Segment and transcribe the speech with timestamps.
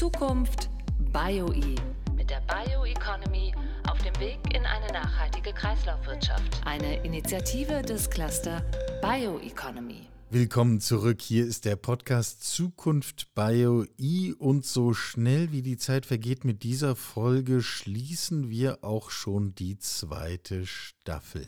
[0.00, 0.70] Zukunft
[1.12, 1.74] BioE
[2.16, 3.52] mit der Bioeconomy
[3.86, 6.62] auf dem Weg in eine nachhaltige Kreislaufwirtschaft.
[6.64, 8.64] Eine Initiative des Cluster
[9.02, 10.06] Bioeconomy.
[10.30, 11.20] Willkommen zurück.
[11.20, 16.62] Hier ist der Podcast Zukunft Bio I und so schnell wie die Zeit vergeht mit
[16.62, 21.44] dieser Folge schließen wir auch schon die zweite Staffel.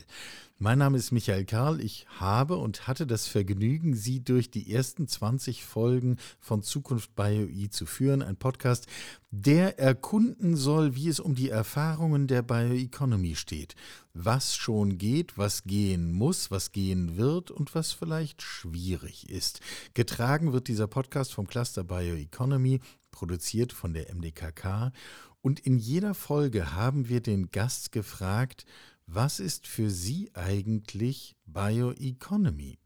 [0.63, 1.81] Mein Name ist Michael Karl.
[1.81, 7.69] Ich habe und hatte das Vergnügen, Sie durch die ersten 20 Folgen von Zukunft BioI
[7.69, 8.23] zu führen.
[8.23, 8.87] Ein Podcast,
[9.33, 13.75] der erkunden soll, wie es um die Erfahrungen der Bioeconomy steht.
[14.15, 19.63] Was schon geht, was gehen muss, was gehen wird und was vielleicht schwierig ist.
[19.95, 22.79] Getragen wird dieser Podcast vom Cluster Bioeconomy,
[23.11, 24.93] produziert von der MDKK.
[25.41, 28.65] Und in jeder Folge haben wir den Gast gefragt,
[29.07, 32.79] was ist für Sie eigentlich Bioeconomy?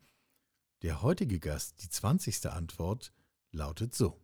[0.82, 2.46] Der heutige Gast, die 20.
[2.46, 3.12] Antwort,
[3.52, 4.20] lautet so.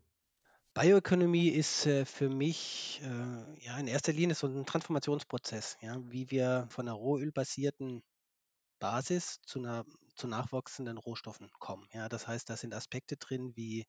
[0.75, 6.31] Bioeconomy ist äh, für mich äh, ja in erster Linie so ein Transformationsprozess, ja, wie
[6.31, 8.03] wir von einer rohölbasierten
[8.79, 9.84] Basis zu einer
[10.15, 11.87] zu nachwachsenden Rohstoffen kommen.
[11.93, 13.87] Ja, das heißt, da sind Aspekte drin wie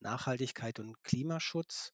[0.00, 1.92] Nachhaltigkeit und Klimaschutz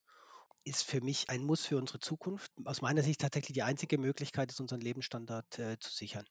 [0.63, 2.51] ist für mich ein Muss für unsere Zukunft.
[2.65, 6.25] Aus meiner Sicht tatsächlich die einzige Möglichkeit ist, unseren Lebensstandard äh, zu sichern.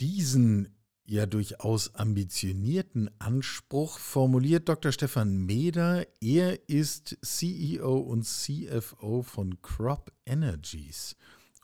[0.00, 4.92] Diesen ja durchaus ambitionierten Anspruch formuliert Dr.
[4.92, 6.06] Stefan Meder.
[6.20, 11.16] Er ist CEO und CFO von Crop Energies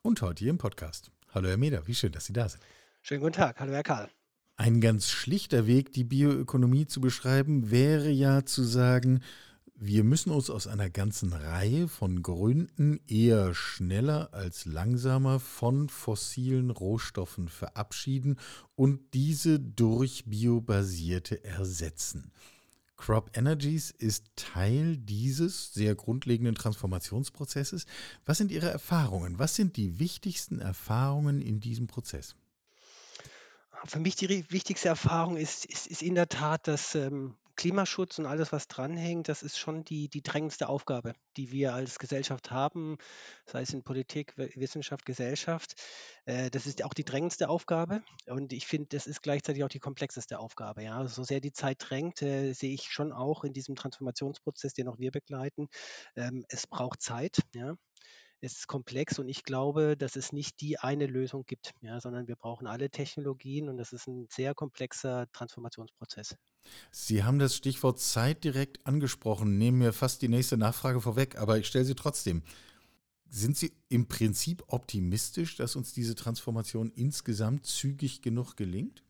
[0.03, 1.11] und heute hier im Podcast.
[1.29, 2.63] Hallo Herr Meder, wie schön, dass Sie da sind.
[3.03, 4.11] Schönen guten Tag, hallo Herr Karl.
[4.57, 9.23] Ein ganz schlichter Weg, die Bioökonomie zu beschreiben, wäre ja zu sagen,
[9.81, 16.71] wir müssen uns aus einer ganzen Reihe von Gründen eher schneller als langsamer von fossilen
[16.71, 18.41] Rohstoffen verabschieden
[18.75, 22.33] und diese durch biobasierte ersetzen.
[22.97, 27.87] Crop Energies ist Teil dieses sehr grundlegenden Transformationsprozesses.
[28.27, 29.39] Was sind Ihre Erfahrungen?
[29.39, 32.35] Was sind die wichtigsten Erfahrungen in diesem Prozess?
[33.85, 38.27] Für mich die wichtigste Erfahrung ist, ist, ist in der Tat, dass ähm, Klimaschutz und
[38.27, 42.97] alles, was dranhängt, das ist schon die, die drängendste Aufgabe, die wir als Gesellschaft haben,
[43.47, 45.75] sei es in Politik, Wissenschaft, Gesellschaft.
[46.25, 49.81] Äh, das ist auch die drängendste Aufgabe und ich finde, das ist gleichzeitig auch die
[49.81, 50.85] komplexeste Aufgabe.
[50.85, 51.07] Ja.
[51.09, 55.01] So sehr die Zeit drängt, äh, sehe ich schon auch in diesem Transformationsprozess, den auch
[55.01, 55.69] wir begleiten.
[56.15, 57.41] Ähm, es braucht Zeit.
[57.55, 57.75] Ja
[58.41, 62.37] ist komplex und ich glaube, dass es nicht die eine Lösung gibt, ja, sondern wir
[62.37, 66.37] brauchen alle Technologien und das ist ein sehr komplexer Transformationsprozess.
[66.91, 71.59] Sie haben das Stichwort Zeit direkt angesprochen, nehmen mir fast die nächste Nachfrage vorweg, aber
[71.59, 72.43] ich stelle sie trotzdem.
[73.31, 79.03] Sind Sie im Prinzip optimistisch, dass uns diese Transformation insgesamt zügig genug gelingt?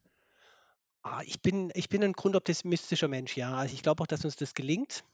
[1.03, 3.55] Ah, ich bin, ich bin ein grundoptimistischer Mensch, ja.
[3.55, 5.05] Also ich glaube auch, dass uns das gelingt.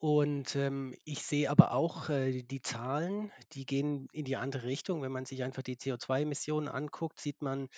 [0.00, 5.02] Und ähm, ich sehe aber auch äh, die Zahlen, die gehen in die andere Richtung.
[5.02, 7.68] Wenn man sich einfach die CO2-Emissionen anguckt, sieht man,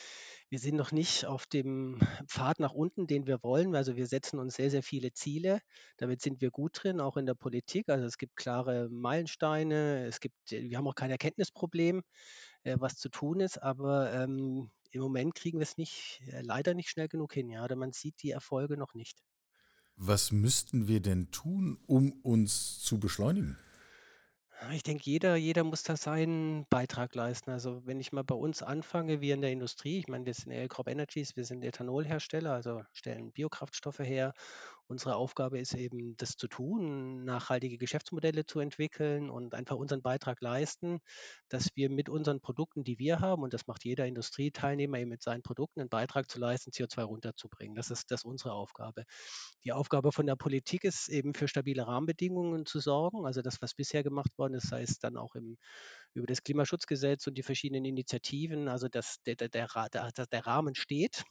[0.48, 3.74] wir sind noch nicht auf dem Pfad nach unten, den wir wollen.
[3.74, 5.62] Also wir setzen uns sehr, sehr viele Ziele.
[5.96, 7.88] Damit sind wir gut drin, auch in der Politik.
[7.88, 10.06] Also es gibt klare Meilensteine.
[10.06, 12.02] Es gibt, wir haben auch kein Erkenntnisproblem,
[12.62, 13.58] äh, was zu tun ist.
[13.60, 17.50] Aber ähm, im Moment kriegen wir es nicht, äh, leider nicht schnell genug hin.
[17.50, 19.18] Ja, oder man sieht die Erfolge noch nicht.
[19.96, 23.58] Was müssten wir denn tun, um uns zu beschleunigen?
[24.70, 27.50] Ich denke, jeder, jeder muss da seinen Beitrag leisten.
[27.50, 30.52] Also wenn ich mal bei uns anfange, wir in der Industrie, ich meine, wir sind
[30.68, 34.34] Crop Energies, wir sind Ethanolhersteller, also stellen Biokraftstoffe her
[34.88, 40.40] Unsere Aufgabe ist eben, das zu tun, nachhaltige Geschäftsmodelle zu entwickeln und einfach unseren Beitrag
[40.40, 41.00] leisten,
[41.48, 45.22] dass wir mit unseren Produkten, die wir haben, und das macht jeder Industrieteilnehmer eben mit
[45.22, 47.74] seinen Produkten, einen Beitrag zu leisten, CO2 runterzubringen.
[47.74, 49.04] Das ist, das ist unsere Aufgabe.
[49.64, 53.24] Die Aufgabe von der Politik ist eben für stabile Rahmenbedingungen zu sorgen.
[53.24, 55.56] Also das, was bisher gemacht worden ist, sei es dann auch im,
[56.14, 61.24] über das Klimaschutzgesetz und die verschiedenen Initiativen, also dass der, der, der, der Rahmen steht,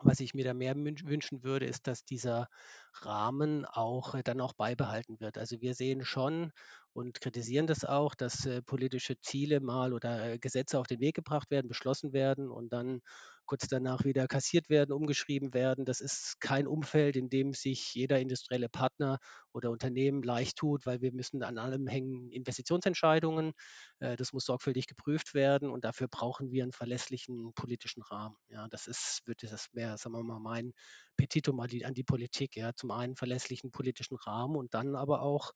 [0.00, 2.48] was ich mir da mehr wünschen würde, ist, dass dieser
[2.94, 5.38] Rahmen auch äh, dann auch beibehalten wird.
[5.38, 6.52] Also wir sehen schon
[6.96, 11.14] und kritisieren das auch, dass äh, politische Ziele mal oder äh, Gesetze auf den Weg
[11.14, 13.02] gebracht werden, beschlossen werden und dann
[13.44, 15.84] kurz danach wieder kassiert werden, umgeschrieben werden.
[15.84, 19.18] Das ist kein Umfeld, in dem sich jeder industrielle Partner
[19.52, 23.52] oder Unternehmen leicht tut, weil wir müssen an allem hängen Investitionsentscheidungen.
[23.98, 28.36] Äh, das muss sorgfältig geprüft werden und dafür brauchen wir einen verlässlichen politischen Rahmen.
[28.48, 30.72] Ja, das ist, wird das mehr, sagen wir mal, mein
[31.18, 32.56] Petitum an die, an die Politik.
[32.56, 35.52] Ja, zum einen verlässlichen politischen Rahmen und dann aber auch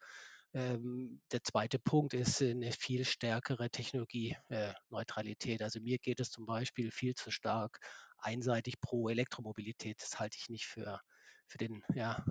[0.53, 5.63] ähm, der zweite Punkt ist eine viel stärkere Technologieneutralität.
[5.63, 7.79] also mir geht es zum Beispiel viel zu stark
[8.19, 10.01] einseitig pro Elektromobilität.
[10.03, 11.01] Das halte ich nicht für,
[11.47, 12.25] für den, ja,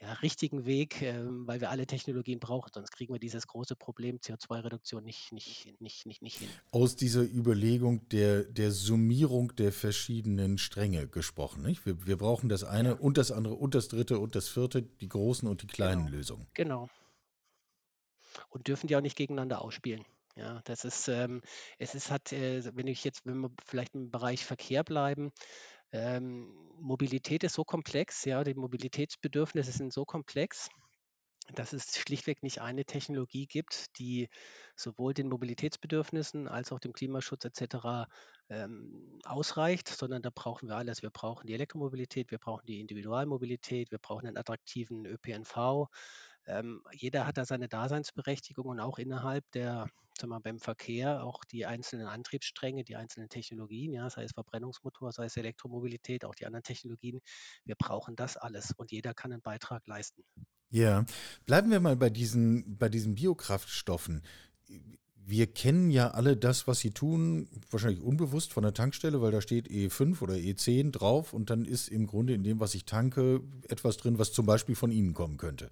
[0.00, 4.18] ja, richtigen Weg, äh, weil wir alle Technologien brauchen, sonst kriegen wir dieses große Problem
[4.18, 6.48] CO2-Reduktion nicht, nicht, nicht, nicht, nicht hin.
[6.70, 11.62] Aus dieser Überlegung der, der Summierung der verschiedenen Stränge gesprochen.
[11.62, 11.84] Nicht?
[11.84, 12.94] Wir, wir brauchen das eine ja.
[12.94, 16.16] und das andere und das dritte und das vierte, die großen und die kleinen genau.
[16.16, 16.46] Lösungen.
[16.54, 16.88] Genau.
[18.50, 20.04] Und dürfen die auch nicht gegeneinander ausspielen.
[20.36, 21.42] Ja, das ist, ähm,
[21.78, 25.32] es ist hat, äh, wenn ich jetzt, wenn wir vielleicht im Bereich Verkehr bleiben,
[25.92, 30.68] ähm, Mobilität ist so komplex, ja, die Mobilitätsbedürfnisse sind so komplex,
[31.54, 34.28] dass es schlichtweg nicht eine Technologie gibt, die
[34.76, 38.06] sowohl den Mobilitätsbedürfnissen als auch dem Klimaschutz etc.
[38.50, 41.02] Ähm, ausreicht, sondern da brauchen wir alles.
[41.02, 45.88] Wir brauchen die Elektromobilität, wir brauchen die Individualmobilität, wir brauchen einen attraktiven ÖPNV.
[46.48, 49.86] Ähm, jeder hat da seine Daseinsberechtigung und auch innerhalb der
[50.18, 55.12] sagen wir, beim Verkehr auch die einzelnen Antriebsstränge, die einzelnen Technologien, ja, sei es Verbrennungsmotor,
[55.12, 57.20] sei es Elektromobilität, auch die anderen Technologien.
[57.64, 60.24] Wir brauchen das alles und jeder kann einen Beitrag leisten.
[60.70, 61.04] Ja,
[61.46, 64.22] bleiben wir mal bei diesen, bei diesen Biokraftstoffen.
[65.14, 69.40] Wir kennen ja alle das, was sie tun, wahrscheinlich unbewusst von der Tankstelle, weil da
[69.40, 73.42] steht E5 oder E10 drauf und dann ist im Grunde in dem, was ich tanke,
[73.68, 75.70] etwas drin, was zum Beispiel von Ihnen kommen könnte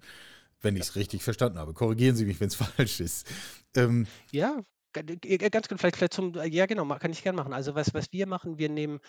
[0.61, 1.73] wenn ich es richtig verstanden habe.
[1.73, 3.27] Korrigieren Sie mich, wenn es falsch ist.
[3.75, 4.61] Ähm, ja,
[5.03, 7.53] Ganz gut, vielleicht, vielleicht zum, ja genau, kann ich gerne machen.
[7.53, 8.99] Also was, was wir machen, wir nehmen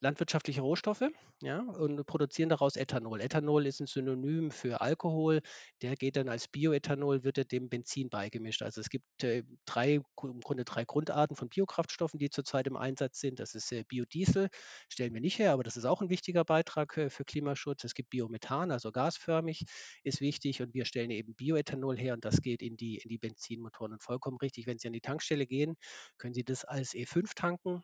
[0.00, 1.04] landwirtschaftliche Rohstoffe
[1.42, 3.20] ja, und produzieren daraus Ethanol.
[3.20, 5.42] Ethanol ist ein Synonym für Alkohol,
[5.82, 8.62] der geht dann als Bioethanol, wird dem Benzin beigemischt.
[8.62, 13.20] Also es gibt äh, drei, im Grunde drei Grundarten von Biokraftstoffen, die zurzeit im Einsatz
[13.20, 13.38] sind.
[13.38, 14.48] Das ist äh, Biodiesel,
[14.88, 17.84] stellen wir nicht her, aber das ist auch ein wichtiger Beitrag äh, für Klimaschutz.
[17.84, 19.64] Es gibt Biomethan, also gasförmig,
[20.04, 23.18] ist wichtig und wir stellen eben Bioethanol her und das geht in die, in die
[23.18, 23.92] Benzinmotoren.
[23.92, 25.76] Und vollkommen richtig, wenn Sie an die Tankstelle Tankstelle gehen,
[26.18, 27.82] können Sie das als E5 tanken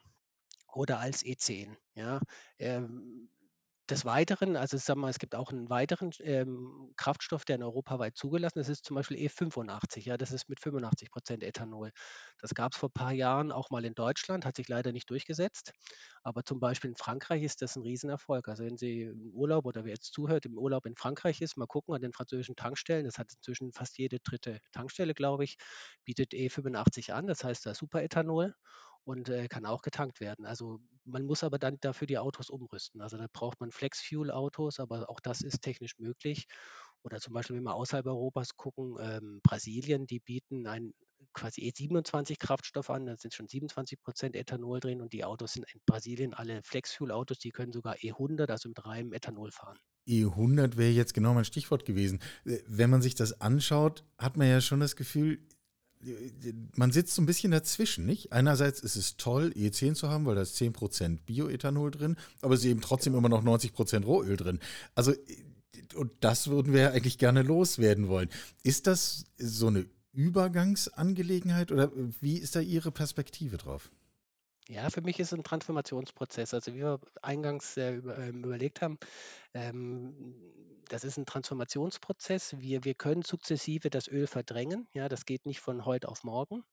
[0.73, 1.77] oder als E10.
[1.95, 2.21] Ja.
[2.59, 3.29] Ähm,
[3.93, 7.99] des Weiteren, also sag mal, es gibt auch einen weiteren ähm, Kraftstoff, der in Europa
[7.99, 10.05] weit zugelassen ist, das ist zum Beispiel E85.
[10.07, 11.91] Ja, das ist mit 85 Prozent Ethanol.
[12.41, 15.11] Das gab es vor ein paar Jahren auch mal in Deutschland, hat sich leider nicht
[15.11, 15.73] durchgesetzt.
[16.23, 18.49] Aber zum Beispiel in Frankreich ist das ein Riesenerfolg.
[18.49, 21.67] Also wenn Sie im Urlaub oder wer jetzt zuhört, im Urlaub in Frankreich ist, mal
[21.67, 23.05] gucken an den französischen Tankstellen.
[23.05, 25.57] Das hat inzwischen fast jede dritte Tankstelle, glaube ich,
[26.05, 27.27] bietet E85 an.
[27.27, 28.55] Das heißt, da Superethanol
[29.05, 30.47] und äh, kann auch getankt werden.
[30.47, 33.01] Also man muss aber dann dafür die Autos umrüsten.
[33.01, 36.47] Also da braucht man Flex-Fuel-Autos, aber auch das ist technisch möglich.
[37.03, 40.93] Oder zum Beispiel, wenn wir außerhalb Europas gucken, ähm, Brasilien, die bieten ein
[41.33, 45.81] quasi E27-Kraftstoff an, da sind schon 27 Prozent Ethanol drin und die Autos sind in
[45.87, 49.79] Brasilien alle Flex-Fuel-Autos, die können sogar E100, also mit reinem Ethanol fahren.
[50.07, 52.21] E100 wäre jetzt genau mein Stichwort gewesen.
[52.45, 55.41] Äh, wenn man sich das anschaut, hat man ja schon das Gefühl,
[56.75, 58.33] man sitzt so ein bisschen dazwischen, nicht?
[58.33, 62.61] Einerseits ist es toll, E10 zu haben, weil da ist 10% Bioethanol drin, aber es
[62.61, 64.59] ist eben trotzdem immer noch 90% Rohöl drin.
[64.95, 65.13] Also,
[65.95, 68.31] und das würden wir ja eigentlich gerne loswerden wollen.
[68.63, 71.91] Ist das so eine Übergangsangelegenheit oder
[72.21, 73.91] wie ist da Ihre Perspektive drauf?
[74.69, 76.55] Ja, für mich ist es ein Transformationsprozess.
[76.55, 78.99] Also wie wir eingangs äh, über, ähm, überlegt haben,
[79.55, 80.35] ähm,
[80.89, 82.57] das ist ein Transformationsprozess.
[82.59, 84.89] Wir, wir können sukzessive das Öl verdrängen.
[84.93, 86.65] Ja, das geht nicht von heute auf morgen.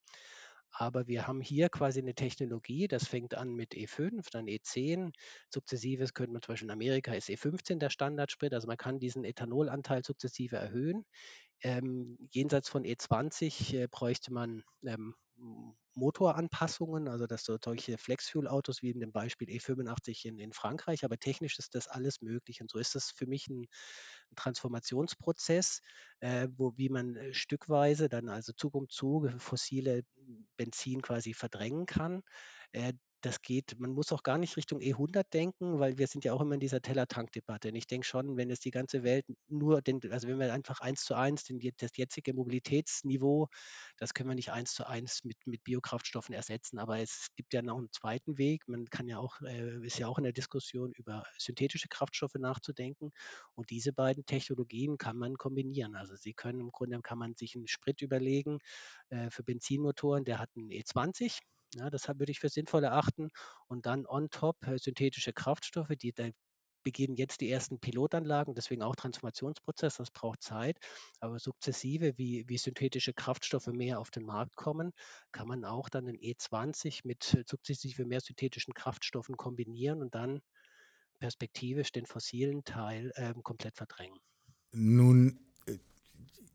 [0.72, 5.12] Aber wir haben hier quasi eine Technologie, das fängt an mit E5, dann E10.
[5.50, 9.24] Sukzessives könnte man zum Beispiel in Amerika ist E15 der Standardsprit, also man kann diesen
[9.24, 11.06] Ethanolanteil sukzessive erhöhen.
[11.62, 15.16] Ähm, jenseits von E20 äh, bräuchte man ähm,
[15.94, 21.18] Motoranpassungen, also dass so solche Flex-Fuel-Autos wie in dem Beispiel E85 in, in Frankreich, aber
[21.18, 22.62] technisch ist das alles möglich.
[22.62, 23.68] Und so ist das für mich ein,
[24.32, 25.82] ein Transformationsprozess,
[26.22, 30.04] äh, wo wie man äh, stückweise dann also Zug um Zug fossile
[30.58, 32.22] Benzin quasi verdrängen kann.
[32.72, 36.34] Äh, das geht, man muss auch gar nicht Richtung E100 denken, weil wir sind ja
[36.34, 37.70] auch immer in dieser Teller-Tank-Debatte.
[37.70, 40.80] Und ich denke schon, wenn es die ganze Welt nur, den, also wenn wir einfach
[40.82, 43.48] eins zu eins den, das jetzige Mobilitätsniveau,
[43.98, 46.80] das können wir nicht eins zu eins mit, mit Biokraftstoffen ersetzen.
[46.80, 48.68] Aber es gibt ja noch einen zweiten Weg.
[48.68, 53.12] Man kann ja auch, äh, ist ja auch in der Diskussion über synthetische Kraftstoffe nachzudenken.
[53.54, 55.96] Und diese beiden Technologien kann man kombinieren.
[55.96, 58.60] Also sie können im Grunde kann man sich einen Sprit überlegen
[59.10, 61.40] äh, für Benzinmotoren, der hat einen E20
[61.76, 63.30] ja, das würde ich für sinnvoll erachten.
[63.68, 66.30] Und dann on top äh, synthetische Kraftstoffe, die da
[66.84, 70.78] beginnen jetzt die ersten Pilotanlagen, deswegen auch Transformationsprozess, das braucht Zeit.
[71.20, 74.92] Aber sukzessive, wie, wie synthetische Kraftstoffe mehr auf den Markt kommen,
[75.32, 80.42] kann man auch dann den E20 mit sukzessive mehr synthetischen Kraftstoffen kombinieren und dann
[81.20, 84.18] perspektivisch den fossilen Teil äh, komplett verdrängen.
[84.72, 85.49] Nun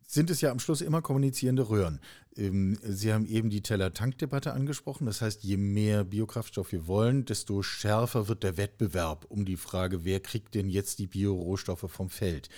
[0.06, 2.00] sind es ja am Schluss immer kommunizierende Röhren.
[2.36, 5.06] Ähm, Sie haben eben die Teller-Tank-Debatte angesprochen.
[5.06, 10.04] Das heißt, je mehr Biokraftstoff wir wollen, desto schärfer wird der Wettbewerb um die Frage,
[10.04, 12.48] wer kriegt denn jetzt die Biorohstoffe vom Feld.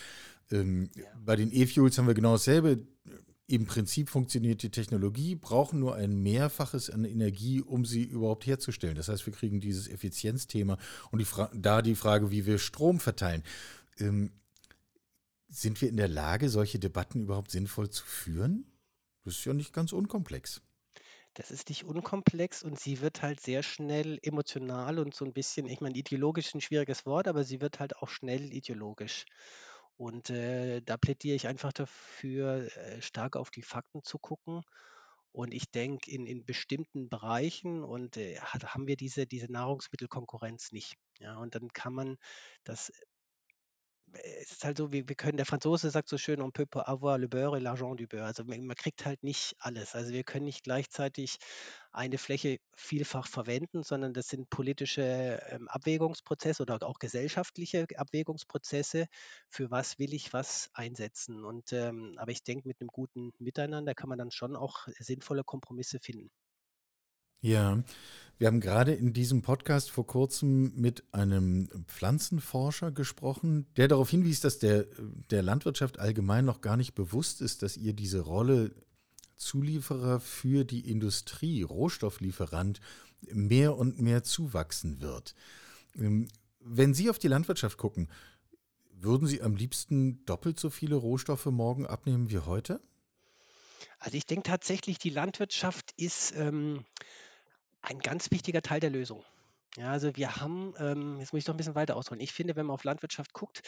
[0.50, 0.90] Ähm.
[1.24, 2.86] Bei den E-Fuels haben wir genau dasselbe.
[3.48, 8.96] Im Prinzip funktioniert die Technologie, brauchen nur ein Mehrfaches an Energie, um sie überhaupt herzustellen.
[8.96, 10.78] Das heißt, wir kriegen dieses Effizienzthema
[11.12, 13.44] und die da die Frage, wie wir Strom verteilen.
[15.56, 18.70] Sind wir in der Lage, solche Debatten überhaupt sinnvoll zu führen?
[19.24, 20.60] Das ist ja nicht ganz unkomplex.
[21.32, 25.66] Das ist nicht unkomplex und sie wird halt sehr schnell emotional und so ein bisschen,
[25.66, 29.24] ich meine, ideologisch ist ein schwieriges Wort, aber sie wird halt auch schnell ideologisch.
[29.96, 34.62] Und äh, da plädiere ich einfach dafür, äh, stark auf die Fakten zu gucken.
[35.32, 40.98] Und ich denke, in, in bestimmten Bereichen und äh, haben wir diese, diese Nahrungsmittelkonkurrenz nicht.
[41.18, 42.18] Ja, und dann kann man
[42.62, 42.92] das
[44.12, 47.18] es ist halt so, wir, wir können, der Franzose sagt so schön, on peut avoir
[47.18, 48.26] le beurre et l'argent du beurre.
[48.26, 49.94] Also man, man kriegt halt nicht alles.
[49.94, 51.36] Also wir können nicht gleichzeitig
[51.92, 59.06] eine Fläche vielfach verwenden, sondern das sind politische ähm, Abwägungsprozesse oder auch gesellschaftliche Abwägungsprozesse.
[59.48, 61.44] Für was will ich was einsetzen?
[61.44, 65.44] Und ähm, aber ich denke, mit einem guten Miteinander kann man dann schon auch sinnvolle
[65.44, 66.30] Kompromisse finden.
[67.40, 67.82] Ja,
[68.38, 74.40] wir haben gerade in diesem Podcast vor kurzem mit einem Pflanzenforscher gesprochen, der darauf hinwies,
[74.40, 74.86] dass der,
[75.30, 78.74] der Landwirtschaft allgemein noch gar nicht bewusst ist, dass ihr diese Rolle
[79.36, 82.80] Zulieferer für die Industrie, Rohstofflieferant,
[83.32, 85.34] mehr und mehr zuwachsen wird.
[85.96, 86.28] Ähm,
[86.60, 88.08] wenn Sie auf die Landwirtschaft gucken,
[88.90, 92.80] würden Sie am liebsten doppelt so viele Rohstoffe morgen abnehmen wie heute?
[93.98, 96.84] Also ich denke tatsächlich, die Landwirtschaft ist ähm,
[97.86, 99.24] ein ganz wichtiger Teil der Lösung.
[99.76, 102.20] Ja, also wir haben, ähm, jetzt muss ich doch ein bisschen weiter ausholen.
[102.20, 103.60] Ich finde, wenn man auf Landwirtschaft guckt,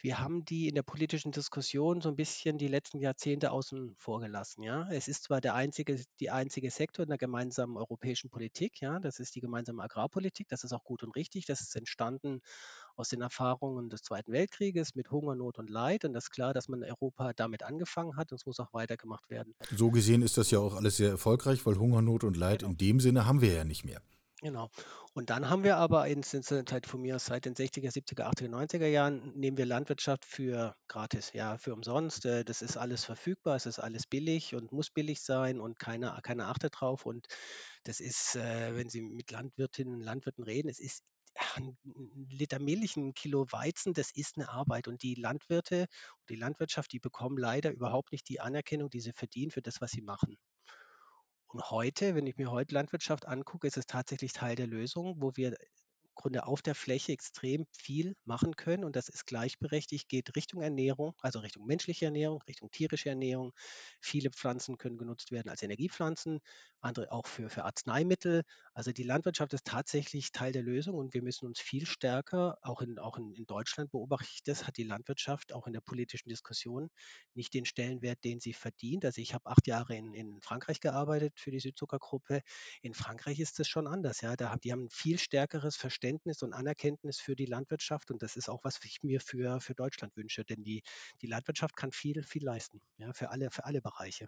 [0.00, 4.20] wir haben die in der politischen Diskussion so ein bisschen die letzten Jahrzehnte außen vor
[4.20, 4.62] gelassen.
[4.62, 8.80] Ja, es ist zwar der einzige, die einzige Sektor in der gemeinsamen europäischen Politik.
[8.80, 10.46] Ja, das ist die gemeinsame Agrarpolitik.
[10.48, 11.46] Das ist auch gut und richtig.
[11.46, 12.40] Das ist entstanden
[12.98, 16.04] aus den Erfahrungen des Zweiten Weltkrieges mit Hungernot und Leid.
[16.04, 19.30] Und das ist klar, dass man Europa damit angefangen hat und es muss auch weitergemacht
[19.30, 19.54] werden.
[19.74, 22.72] So gesehen ist das ja auch alles sehr erfolgreich, weil Hungernot und Leid genau.
[22.72, 24.02] in dem Sinne haben wir ja nicht mehr.
[24.40, 24.70] Genau.
[25.14, 28.86] Und dann haben wir aber in, seit von mir seit den 60er, 70er, 80er, 90er
[28.86, 32.24] Jahren nehmen wir Landwirtschaft für gratis, ja, für umsonst.
[32.24, 36.20] Äh, das ist alles verfügbar, es ist alles billig und muss billig sein und keiner,
[36.22, 37.04] keiner achtet drauf.
[37.04, 37.26] Und
[37.82, 41.02] das ist, äh, wenn Sie mit Landwirtinnen und Landwirten reden, es ist
[41.56, 41.76] ein
[42.30, 44.88] Liter Milch, ein Kilo Weizen, das ist eine Arbeit.
[44.88, 45.86] Und die Landwirte,
[46.28, 49.90] die Landwirtschaft, die bekommen leider überhaupt nicht die Anerkennung, die sie verdienen für das, was
[49.90, 50.36] sie machen.
[51.48, 55.32] Und heute, wenn ich mir heute Landwirtschaft angucke, ist es tatsächlich Teil der Lösung, wo
[55.34, 55.56] wir
[56.18, 61.14] Grunde auf der Fläche extrem viel machen können und das ist gleichberechtigt, geht Richtung Ernährung,
[61.22, 63.52] also Richtung menschliche Ernährung, Richtung tierische Ernährung.
[64.00, 66.40] Viele Pflanzen können genutzt werden als Energiepflanzen,
[66.80, 68.42] andere auch für, für Arzneimittel.
[68.74, 72.82] Also die Landwirtschaft ist tatsächlich Teil der Lösung und wir müssen uns viel stärker, auch
[72.82, 76.28] in, auch in, in Deutschland beobachte ich das, hat die Landwirtschaft auch in der politischen
[76.28, 76.90] Diskussion
[77.34, 79.04] nicht den Stellenwert, den sie verdient.
[79.04, 82.42] Also ich habe acht Jahre in, in Frankreich gearbeitet für die Südzuckergruppe.
[82.82, 84.20] In Frankreich ist es schon anders.
[84.20, 88.10] Ja, da die haben ein viel stärkeres Verständnis Verständnis und Anerkenntnis für die Landwirtschaft.
[88.10, 90.42] Und das ist auch, was ich mir für, für Deutschland wünsche.
[90.44, 90.82] Denn die,
[91.20, 94.26] die Landwirtschaft kann viel, viel leisten, ja, für alle, für alle Bereiche.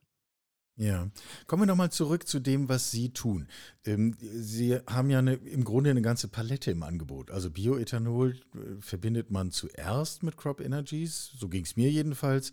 [0.77, 1.11] Ja,
[1.47, 3.49] kommen wir nochmal zurück zu dem, was Sie tun.
[3.85, 7.31] Ähm, Sie haben ja eine, im Grunde eine ganze Palette im Angebot.
[7.31, 12.53] Also Bioethanol äh, verbindet man zuerst mit Crop Energies, so ging es mir jedenfalls.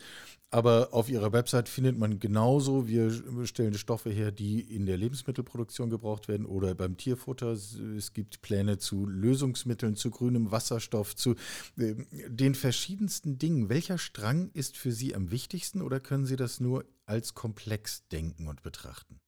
[0.50, 3.12] Aber auf ihrer Website findet man genauso, wir
[3.46, 7.52] stellen Stoffe her, die in der Lebensmittelproduktion gebraucht werden oder beim Tierfutter.
[7.52, 11.36] Es gibt Pläne zu Lösungsmitteln, zu grünem Wasserstoff, zu
[11.78, 11.96] äh,
[12.28, 13.70] den verschiedensten Dingen.
[13.70, 18.48] Welcher Strang ist für Sie am wichtigsten oder können Sie das nur als komplex denken
[18.48, 19.20] und betrachten?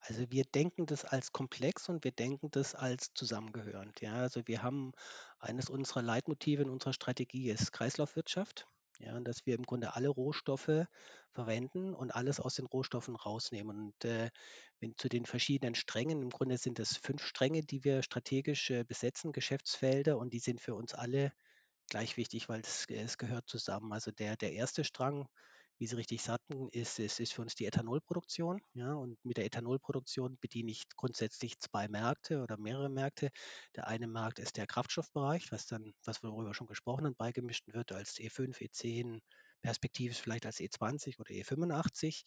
[0.00, 4.00] Also wir denken das als komplex und wir denken das als zusammengehörend.
[4.00, 4.92] Ja, also wir haben
[5.38, 8.66] eines unserer Leitmotive in unserer Strategie ist Kreislaufwirtschaft.
[8.98, 10.86] Ja, und dass wir im Grunde alle Rohstoffe
[11.32, 13.78] verwenden und alles aus den Rohstoffen rausnehmen.
[13.86, 14.30] Und äh,
[14.78, 18.84] wenn zu den verschiedenen Strängen, im Grunde sind es fünf Stränge, die wir strategisch äh,
[18.84, 21.32] besetzen, Geschäftsfelder, und die sind für uns alle
[21.88, 23.92] gleich wichtig, weil es, es gehört zusammen.
[23.92, 25.28] Also der, der erste Strang
[25.80, 28.60] wie Sie richtig sagten, ist, ist, ist für uns die Ethanolproduktion.
[28.74, 33.30] Ja, und mit der Ethanolproduktion bediene ich grundsätzlich zwei Märkte oder mehrere Märkte.
[33.74, 37.92] Der eine Markt ist der Kraftstoffbereich, was dann, was worüber schon gesprochen haben, beigemischt wird
[37.92, 39.20] als E5, E10,
[39.60, 42.24] perspektivisch vielleicht als E20 oder E85.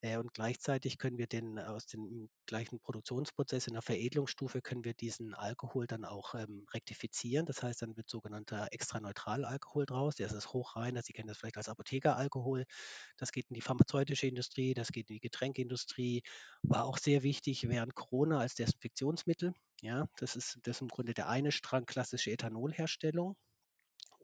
[0.00, 4.94] Äh, und gleichzeitig können wir den aus dem gleichen Produktionsprozess in der Veredelungsstufe können wir
[4.94, 7.46] diesen Alkohol dann auch ähm, rektifizieren.
[7.46, 10.16] Das heißt, dann wird sogenannter extra neutral Alkohol draus.
[10.16, 11.02] Der ist hochreiner.
[11.02, 12.64] Sie kennen das vielleicht als Apothekeralkohol.
[13.16, 16.22] Das geht in die pharmazeutische Industrie, das geht in die Getränkeindustrie.
[16.62, 19.52] War auch sehr wichtig während Corona als Desinfektionsmittel.
[19.80, 23.36] Ja, das ist, das ist im Grunde der eine Strang klassische Ethanolherstellung.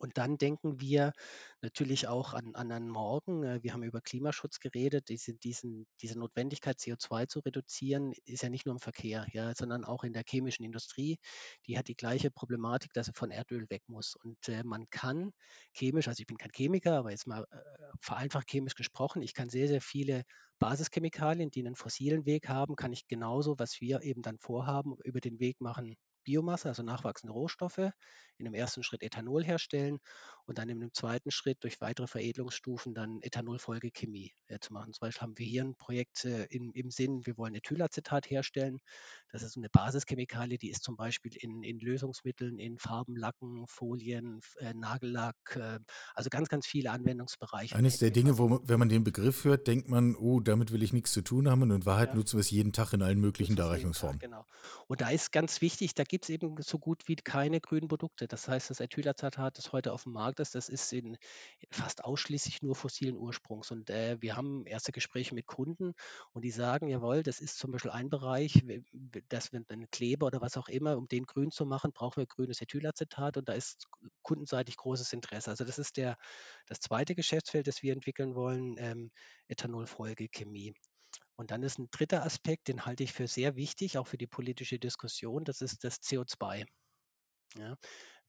[0.00, 1.12] Und dann denken wir
[1.60, 3.44] natürlich auch an, an einen Morgen.
[3.44, 5.08] Äh, wir haben über Klimaschutz geredet.
[5.08, 9.84] Diese, diesen, diese Notwendigkeit, CO2 zu reduzieren, ist ja nicht nur im Verkehr, ja, sondern
[9.84, 11.18] auch in der chemischen Industrie.
[11.66, 14.16] Die hat die gleiche Problematik, dass sie von Erdöl weg muss.
[14.16, 15.32] Und äh, man kann
[15.74, 17.56] chemisch, also ich bin kein Chemiker, aber jetzt mal äh,
[18.00, 20.24] vereinfacht chemisch gesprochen, ich kann sehr, sehr viele
[20.58, 25.20] Basischemikalien, die einen fossilen Weg haben, kann ich genauso, was wir eben dann vorhaben, über
[25.20, 27.90] den Weg machen, Biomasse, also nachwachsende Rohstoffe,
[28.40, 29.98] in dem ersten Schritt Ethanol herstellen
[30.46, 34.92] und dann in dem zweiten Schritt durch weitere Veredelungsstufen dann Ethanolfolgechemie äh, zu machen.
[34.92, 38.78] Zum Beispiel haben wir hier ein Projekt äh, in, im Sinn, wir wollen Ethylacetat herstellen.
[39.30, 44.40] Das ist eine Basischemikalie, die ist zum Beispiel in, in Lösungsmitteln, in Farben, Lacken, Folien,
[44.58, 45.78] äh, Nagellack, äh,
[46.14, 47.76] also ganz, ganz viele Anwendungsbereiche.
[47.76, 50.92] Eines der Dinge, wo, wenn man den Begriff hört, denkt man, oh, damit will ich
[50.92, 52.14] nichts zu tun haben und in Wahrheit ja.
[52.16, 54.18] nutzen wir es jeden Tag in allen möglichen Darreichungsformen.
[54.18, 54.46] Genau.
[54.88, 58.26] Und da ist ganz wichtig, da gibt es eben so gut wie keine grünen Produkte.
[58.26, 61.16] Das heißt, das Ethylacetat, das heute auf dem Markt ist, das ist in
[61.70, 63.70] fast ausschließlich nur fossilen Ursprungs.
[63.70, 65.94] Und äh, wir haben erste Gespräche mit Kunden
[66.32, 68.60] und die sagen, jawohl, das ist zum Beispiel ein Bereich,
[69.28, 72.26] dass wir einen Kleber oder was auch immer, um den grün zu machen, brauchen wir
[72.26, 73.86] grünes Ethylacetat und da ist
[74.22, 75.50] kundenseitig großes Interesse.
[75.50, 76.16] Also das ist der,
[76.66, 79.12] das zweite Geschäftsfeld, das wir entwickeln wollen, ähm,
[79.46, 80.74] Ethanolfolgechemie.
[81.36, 84.26] Und dann ist ein dritter Aspekt, den halte ich für sehr wichtig, auch für die
[84.26, 86.66] politische Diskussion, das ist das CO2.
[87.56, 87.76] Ja,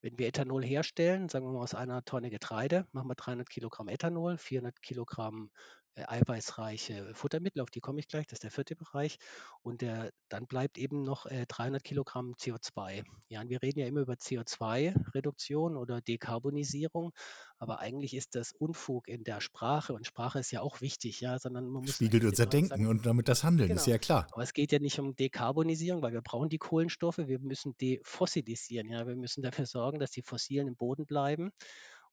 [0.02, 3.88] wenn wir Ethanol herstellen, sagen wir mal aus einer Tonne Getreide, machen wir 300 Kilogramm
[3.88, 5.52] Ethanol, 400 Kilogramm
[5.96, 9.18] eiweißreiche Futtermittel, auf die komme ich gleich, das ist der vierte Bereich.
[9.62, 13.04] Und der, dann bleibt eben noch äh, 300 Kilogramm CO2.
[13.30, 17.12] Ja, und wir reden ja immer über CO2-Reduktion oder Dekarbonisierung,
[17.60, 21.38] aber eigentlich ist das Unfug in der Sprache und Sprache ist ja auch wichtig, ja,
[21.40, 21.96] sondern man muss.
[21.96, 23.80] Spiegelt unser Denken sagen, und damit das Handeln, genau.
[23.80, 24.28] ist ja klar.
[24.32, 28.90] Aber es geht ja nicht um Dekarbonisierung, weil wir brauchen die Kohlenstoffe, wir müssen defossilisieren,
[28.90, 31.52] ja, wir müssen dafür sorgen, dass die Fossilen im Boden bleiben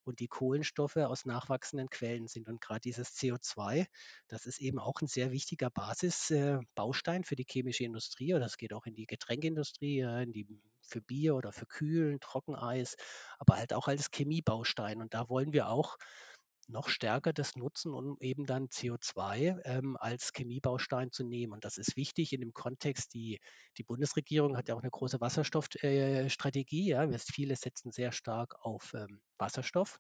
[0.09, 2.49] und die Kohlenstoffe aus nachwachsenden Quellen sind.
[2.49, 3.87] Und gerade dieses CO2,
[4.27, 8.57] das ist eben auch ein sehr wichtiger Basisbaustein äh, für die chemische Industrie oder das
[8.57, 10.47] geht auch in die Getränkeindustrie, in die
[10.81, 12.97] für Bier oder für Kühlen, Trockeneis,
[13.39, 15.01] aber halt auch als Chemiebaustein.
[15.01, 15.99] Und da wollen wir auch
[16.69, 21.53] noch stärker das nutzen, um eben dann CO2 ähm, als Chemiebaustein zu nehmen.
[21.53, 23.41] Und das ist wichtig in dem Kontext, die,
[23.77, 26.91] die Bundesregierung hat ja auch eine große Wasserstoffstrategie.
[26.93, 27.19] Äh, ja.
[27.19, 29.99] Viele setzen sehr stark auf ähm, Wasserstoff.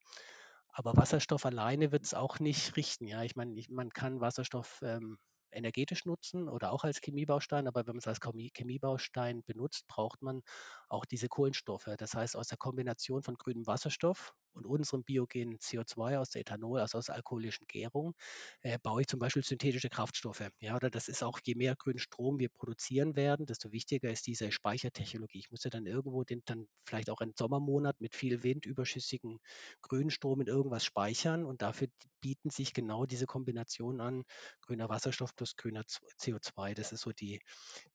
[0.68, 3.06] Aber Wasserstoff alleine wird es auch nicht richten.
[3.06, 5.18] Ja, ich meine, man kann Wasserstoff ähm,
[5.50, 10.42] energetisch nutzen oder auch als Chemiebaustein, aber wenn man es als Chemiebaustein benutzt, braucht man
[10.88, 11.88] auch diese Kohlenstoffe.
[11.98, 16.80] Das heißt, aus der Kombination von grünem Wasserstoff und unserem biogenen CO2 aus der Ethanol,
[16.80, 18.14] also aus alkoholischen Gärung,
[18.62, 20.48] äh, baue ich zum Beispiel synthetische Kraftstoffe.
[20.60, 24.26] Ja, oder das ist auch, je mehr grünen Strom wir produzieren werden, desto wichtiger ist
[24.26, 25.38] diese Speichertechnologie.
[25.38, 29.38] Ich muss ja dann irgendwo den, dann vielleicht auch einen Sommermonat mit viel Wind, überschüssigen
[29.82, 31.88] grünen Strom in irgendwas speichern und dafür
[32.20, 34.24] bieten sich genau diese Kombinationen an,
[34.60, 36.74] grüner Wasserstoff plus grüner CO2.
[36.74, 37.40] Das ist so die,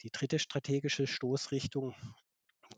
[0.02, 1.96] die dritte strategische Stoßrichtung.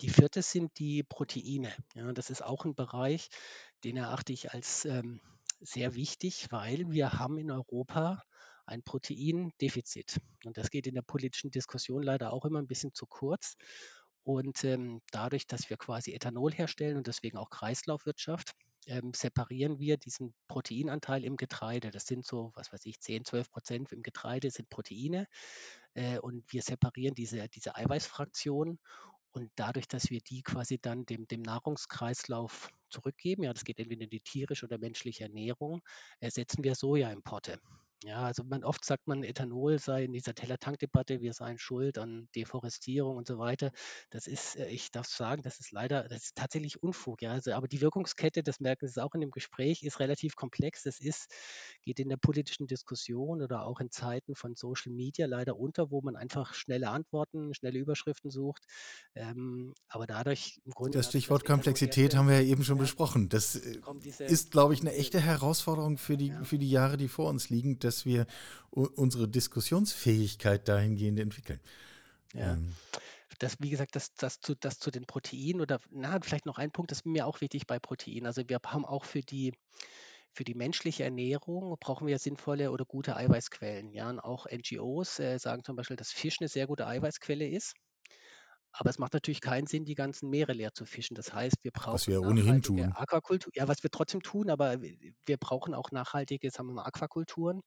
[0.01, 1.73] Die vierte sind die Proteine.
[1.95, 3.29] Ja, das ist auch ein Bereich,
[3.83, 5.21] den erachte ich als ähm,
[5.61, 8.21] sehr wichtig, weil wir haben in Europa
[8.65, 10.17] ein Proteindefizit.
[10.43, 13.55] Und das geht in der politischen Diskussion leider auch immer ein bisschen zu kurz.
[14.23, 18.53] Und ähm, dadurch, dass wir quasi Ethanol herstellen und deswegen auch Kreislaufwirtschaft,
[18.87, 21.91] ähm, separieren wir diesen Proteinanteil im Getreide.
[21.91, 25.27] Das sind so, was weiß ich, 10, 12 Prozent im Getreide sind Proteine.
[25.93, 28.79] Äh, und wir separieren diese, diese Eiweißfraktion
[29.35, 34.03] und dadurch, dass wir die quasi dann dem, dem Nahrungskreislauf zurückgeben, ja, das geht entweder
[34.03, 35.81] in die tierische oder menschliche Ernährung,
[36.19, 37.59] ersetzen wir Sojaimporte.
[38.03, 42.27] Ja, also man oft sagt man, Ethanol sei in dieser Teller-Tank-Debatte, wir seien schuld an
[42.35, 43.71] Deforestierung und so weiter.
[44.09, 47.21] Das ist, äh, ich darf sagen, das ist leider, das ist tatsächlich Unfug.
[47.21, 50.83] Ja, also, aber die Wirkungskette, das merken Sie auch in dem Gespräch, ist relativ komplex.
[50.83, 51.31] Das ist,
[51.83, 56.01] geht in der politischen Diskussion oder auch in Zeiten von Social Media leider unter, wo
[56.01, 58.65] man einfach schnelle Antworten, schnelle Überschriften sucht.
[59.15, 60.97] Ähm, aber dadurch im Grunde.
[60.97, 63.29] Das Stichwort das Komplexität haben wir ja eben schon ja, besprochen.
[63.29, 63.79] Das äh,
[64.19, 66.43] ist, glaube ich, eine echte Herausforderung für die, ja.
[66.43, 68.25] für die Jahre, die vor uns liegen, dass wir
[68.71, 71.59] unsere Diskussionsfähigkeit dahingehend entwickeln.
[72.33, 72.53] Ja.
[72.53, 72.75] Ähm.
[73.39, 76.71] Das, wie gesagt, das, das, zu, das zu den Proteinen oder na, vielleicht noch ein
[76.71, 78.27] Punkt, das ist mir auch wichtig bei Proteinen.
[78.27, 79.53] Also wir haben auch für die
[80.35, 83.93] für die menschliche Ernährung brauchen wir sinnvolle oder gute Eiweißquellen.
[83.93, 87.73] Ja, und auch NGOs äh, sagen zum Beispiel, dass Fisch eine sehr gute Eiweißquelle ist.
[88.77, 91.15] Aber es macht natürlich keinen Sinn, die ganzen Meere leer zu fischen.
[91.15, 92.91] Das heißt, wir brauchen was wir ohnehin tun.
[92.93, 93.51] Aquakultur.
[93.55, 97.61] Ja, was wir trotzdem tun, aber wir brauchen auch nachhaltige, sagen wir mal, Aquakulturen.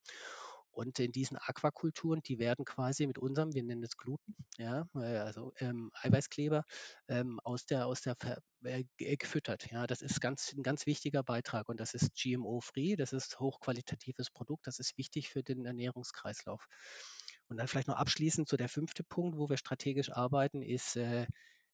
[0.71, 5.16] Und in diesen Aquakulturen, die werden quasi mit unserem, wir nennen es Gluten, ja, äh,
[5.18, 6.62] also ähm, Eiweißkleber,
[7.09, 8.16] ähm, aus der, aus der
[8.62, 8.85] äh,
[9.16, 9.73] gefüttert.
[9.73, 14.31] Ja, das ist ganz, ein ganz wichtiger Beitrag und das ist GMO-free, das ist hochqualitatives
[14.31, 16.68] Produkt, das ist wichtig für den Ernährungskreislauf.
[17.49, 21.27] Und dann vielleicht noch abschließend, so der fünfte Punkt, wo wir strategisch arbeiten, ist, äh,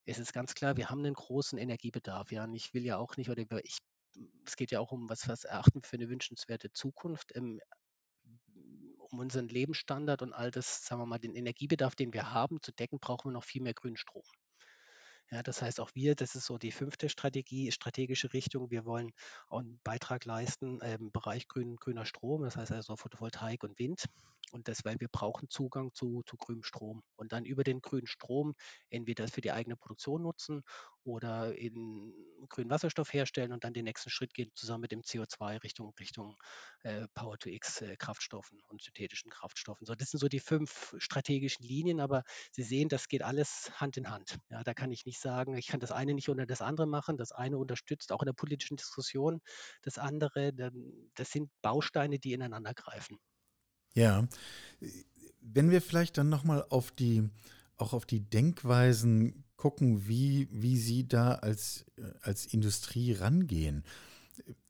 [0.04, 2.30] ist es ganz klar, wir haben einen großen Energiebedarf.
[2.30, 3.78] Ja, und ich will ja auch nicht, oder ich,
[4.46, 7.60] es geht ja auch um, was, was erachten für eine wünschenswerte Zukunft, ähm,
[8.98, 12.72] um unseren Lebensstandard und all das, sagen wir mal, den Energiebedarf, den wir haben, zu
[12.72, 14.22] decken, brauchen wir noch viel mehr grünen Strom.
[15.30, 18.70] Ja, das heißt auch wir, das ist so die fünfte Strategie, strategische Richtung.
[18.70, 19.10] Wir wollen
[19.50, 24.04] einen Beitrag leisten im Bereich grün, grüner Strom, das heißt also Photovoltaik und Wind.
[24.52, 27.02] Und das, weil wir brauchen Zugang zu, zu grünem Strom.
[27.16, 28.54] Und dann über den grünen Strom
[28.90, 30.62] entweder für die eigene Produktion nutzen
[31.04, 32.12] oder in
[32.48, 36.36] grünen Wasserstoff herstellen und dann den nächsten Schritt gehen, zusammen mit dem CO2 Richtung, Richtung
[36.82, 39.86] äh, Power-to-X-Kraftstoffen äh, und synthetischen Kraftstoffen.
[39.86, 43.96] So, das sind so die fünf strategischen Linien, aber Sie sehen, das geht alles Hand
[43.96, 44.38] in Hand.
[44.50, 47.16] Ja, da kann ich nicht sagen, ich kann das eine nicht ohne das andere machen.
[47.16, 49.40] Das eine unterstützt auch in der politischen Diskussion,
[49.82, 50.52] das andere,
[51.14, 53.18] das sind Bausteine, die ineinander greifen.
[53.94, 54.26] Ja,
[55.40, 57.28] wenn wir vielleicht dann nochmal auf die,
[57.76, 61.86] auch auf die Denkweisen gucken, wie, wie Sie da als,
[62.20, 63.82] als Industrie rangehen.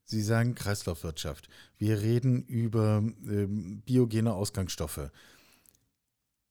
[0.04, 1.48] Sie sagen Kreislaufwirtschaft.
[1.78, 5.10] Wir reden über äh, biogene Ausgangsstoffe.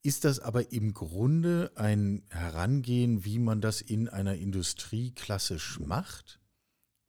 [0.01, 6.41] Ist das aber im Grunde ein Herangehen, wie man das in einer Industrie klassisch macht?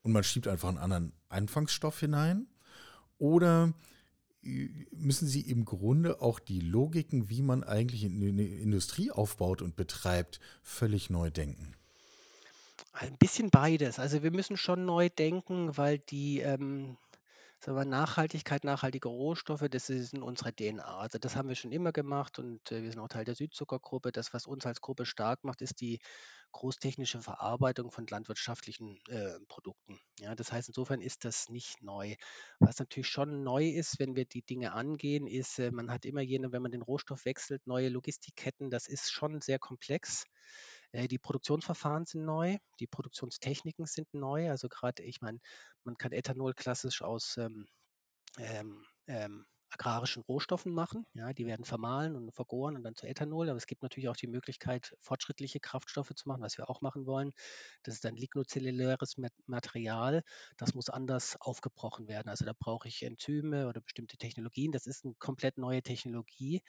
[0.03, 2.47] Und man schiebt einfach einen anderen Anfangsstoff hinein?
[3.17, 3.73] Oder
[4.91, 10.39] müssen Sie im Grunde auch die Logiken, wie man eigentlich eine Industrie aufbaut und betreibt,
[10.61, 11.73] völlig neu denken?
[12.93, 13.99] Ein bisschen beides.
[13.99, 16.95] Also wir müssen schon neu denken, weil die ähm,
[17.65, 20.83] Sagen wir, Nachhaltigkeit, nachhaltige Rohstoffe, das ist in unserer DNA.
[20.83, 24.11] Also das haben wir schon immer gemacht und äh, wir sind auch Teil der Südzuckergruppe.
[24.11, 25.99] Das, was uns als Gruppe stark macht, ist die
[26.51, 29.99] großtechnische Verarbeitung von landwirtschaftlichen äh, Produkten.
[30.19, 32.13] Ja, das heißt, insofern ist das nicht neu.
[32.59, 36.21] Was natürlich schon neu ist, wenn wir die Dinge angehen, ist, äh, man hat immer
[36.21, 38.69] jene, wenn man den Rohstoff wechselt, neue Logistikketten.
[38.69, 40.25] Das ist schon sehr komplex.
[40.95, 44.49] Äh, die Produktionsverfahren sind neu, die Produktionstechniken sind neu.
[44.49, 45.39] Also gerade, ich meine,
[45.83, 47.67] man kann Ethanol klassisch aus ähm,
[48.37, 51.05] ähm, ähm, agrarischen Rohstoffen machen.
[51.13, 53.49] Ja, die werden vermahlen und vergoren und dann zu Ethanol.
[53.49, 57.05] Aber es gibt natürlich auch die Möglichkeit, fortschrittliche Kraftstoffe zu machen, was wir auch machen
[57.05, 57.31] wollen.
[57.83, 60.23] Das ist ein lignozelluläres Material.
[60.55, 62.29] Das muss anders aufgebrochen werden.
[62.29, 64.71] Also da brauche ich Enzyme oder bestimmte Technologien.
[64.71, 66.61] Das ist eine komplett neue Technologie.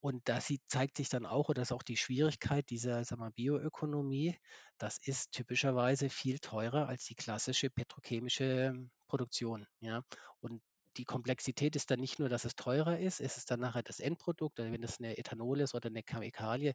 [0.00, 4.36] Und da zeigt sich dann auch, oder das ist auch die Schwierigkeit dieser Bioökonomie,
[4.78, 9.66] das ist typischerweise viel teurer als die klassische petrochemische Produktion.
[9.80, 10.02] Ja?
[10.40, 10.62] Und
[10.96, 14.00] die Komplexität ist dann nicht nur, dass es teurer ist, es ist dann nachher das
[14.00, 16.74] Endprodukt, also wenn das eine Ethanol ist oder eine Chemikalie,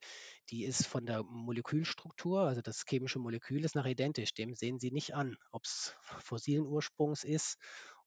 [0.50, 4.92] die ist von der Molekülstruktur, also das chemische Molekül ist nachher identisch, dem sehen Sie
[4.92, 7.58] nicht an, ob es fossilen Ursprungs ist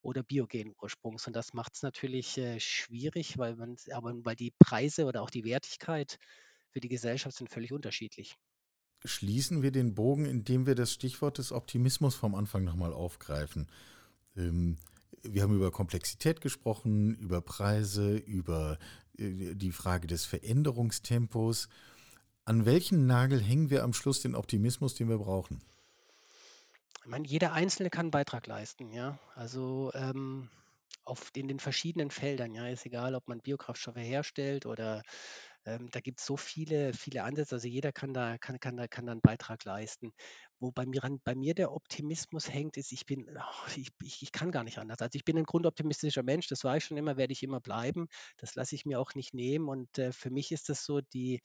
[0.01, 1.27] oder biogenen Ursprungs.
[1.27, 5.29] Und das macht es natürlich äh, schwierig, weil man, aber weil die Preise oder auch
[5.29, 6.17] die Wertigkeit
[6.69, 8.35] für die Gesellschaft sind völlig unterschiedlich.
[9.05, 13.67] Schließen wir den Bogen, indem wir das Stichwort des Optimismus vom Anfang nochmal aufgreifen.
[14.35, 14.77] Ähm,
[15.23, 18.77] wir haben über Komplexität gesprochen, über Preise, über
[19.17, 21.69] äh, die Frage des Veränderungstempos.
[22.45, 25.61] An welchen Nagel hängen wir am Schluss den Optimismus, den wir brauchen?
[27.01, 29.17] Ich meine, jeder Einzelne kann einen Beitrag leisten, ja.
[29.35, 30.49] Also ähm,
[31.05, 35.01] auf in den verschiedenen Feldern, ja, ist egal, ob man Biokraftstoffe herstellt oder
[35.65, 37.55] ähm, da gibt es so viele, viele Ansätze.
[37.55, 40.13] Also jeder kann da, kann, kann da, kann da einen Beitrag leisten.
[40.59, 43.27] Wo bei mir, bei mir der Optimismus hängt, ist, ich bin,
[43.75, 44.99] ich, ich, ich kann gar nicht anders.
[45.01, 48.07] Also ich bin ein grundoptimistischer Mensch, das war ich schon immer, werde ich immer bleiben.
[48.37, 49.67] Das lasse ich mir auch nicht nehmen.
[49.67, 51.41] Und äh, für mich ist das so die,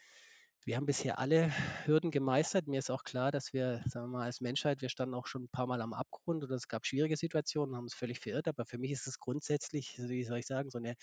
[0.64, 1.50] wir haben bisher alle
[1.84, 2.66] Hürden gemeistert.
[2.68, 5.44] Mir ist auch klar, dass wir, sagen wir mal, als Menschheit, wir standen auch schon
[5.44, 8.48] ein paar Mal am Abgrund oder es gab schwierige Situationen, haben uns völlig verirrt.
[8.48, 10.94] Aber für mich ist es grundsätzlich, wie soll ich sagen, so eine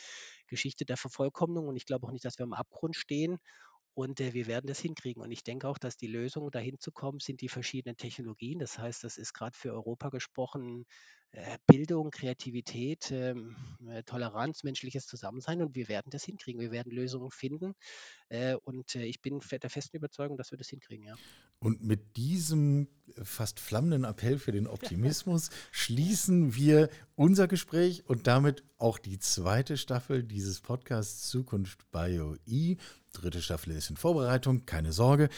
[0.48, 1.68] Geschichte der Vervollkommnung.
[1.68, 3.38] Und ich glaube auch nicht, dass wir am Abgrund stehen.
[3.94, 5.22] Und äh, wir werden das hinkriegen.
[5.22, 8.60] Und ich denke auch, dass die Lösung, dahin zu kommen, sind die verschiedenen Technologien.
[8.60, 10.86] Das heißt, das ist gerade für Europa gesprochen
[11.66, 13.56] Bildung, Kreativität, ähm,
[13.88, 15.62] äh, Toleranz, menschliches Zusammensein.
[15.62, 16.60] Und wir werden das hinkriegen.
[16.60, 17.74] Wir werden Lösungen finden.
[18.28, 21.06] Äh, und äh, ich bin der festen Überzeugung, dass wir das hinkriegen.
[21.06, 21.16] Ja.
[21.60, 22.90] Und mit diesem
[23.24, 29.78] fast flammenden Appell für den Optimismus schließen wir unser Gespräch und damit auch die zweite
[29.78, 32.76] Staffel dieses Podcasts Zukunft Bio E.
[33.14, 35.30] Dritte Staffel ist in Vorbereitung, keine Sorge.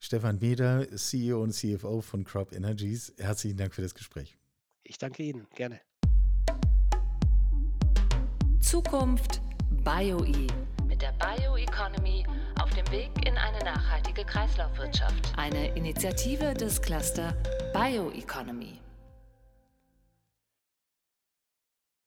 [0.00, 4.36] Stefan Meder, CEO und CFO von Crop Energies, herzlichen Dank für das Gespräch.
[4.84, 5.80] Ich danke Ihnen, gerne.
[8.60, 9.40] Zukunft
[9.84, 10.46] BioE
[10.86, 12.24] mit der Bioeconomy
[12.60, 15.32] auf dem Weg in eine nachhaltige Kreislaufwirtschaft.
[15.36, 17.34] Eine Initiative des Cluster
[17.72, 18.81] Bioeconomy.